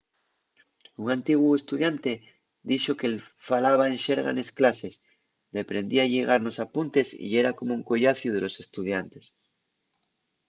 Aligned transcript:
un 1.01 1.07
antiguu 1.17 1.51
estudiante 1.59 2.11
dixo 2.69 2.97
qu'él 2.99 3.15
falaba 3.49 3.83
en 3.91 3.97
xerga 4.05 4.31
nes 4.35 4.49
clases 4.57 4.93
deprendía 5.57 6.01
a 6.03 6.11
lligar 6.13 6.39
nos 6.43 6.57
apuntes 6.65 7.07
y 7.13 7.25
yera 7.33 7.51
como 7.59 7.71
un 7.77 7.87
collaciu 7.89 8.29
de 8.33 8.41
los 8.45 8.55
estudiantes 8.63 9.23